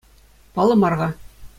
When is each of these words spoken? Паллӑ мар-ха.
Паллӑ 0.55 0.75
мар-ха. 0.81 1.09